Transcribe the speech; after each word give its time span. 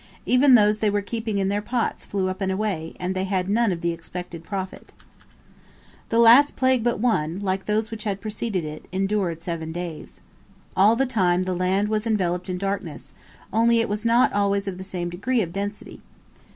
Even 0.25 0.55
those 0.55 0.79
they 0.79 0.89
were 0.89 1.03
keeping 1.03 1.37
in 1.37 1.47
their 1.47 1.61
pots 1.61 2.07
flew 2.07 2.27
up 2.27 2.41
and 2.41 2.51
away, 2.51 2.95
and 2.99 3.13
they 3.13 3.23
had 3.25 3.47
none 3.47 3.71
of 3.71 3.81
the 3.81 3.91
expected 3.91 4.43
profit. 4.43 4.93
The 6.09 6.17
last 6.17 6.55
plague 6.55 6.83
but 6.83 6.99
one, 6.99 7.37
like 7.41 7.67
those 7.67 7.91
which 7.91 8.03
had 8.03 8.19
preceded 8.19 8.63
it, 8.65 8.85
endured 8.91 9.43
seven 9.43 9.71
days. 9.71 10.19
All 10.75 10.95
the 10.95 11.05
time 11.05 11.43
the 11.43 11.53
land 11.53 11.87
was 11.87 12.07
enveloped 12.07 12.49
in 12.49 12.57
darkness, 12.57 13.13
only 13.53 13.79
it 13.79 13.87
was 13.89 14.03
not 14.03 14.33
always 14.33 14.67
of 14.67 14.79
the 14.79 14.83
same 14.83 15.11
degree 15.11 15.43
of 15.43 15.53
density. 15.53 16.01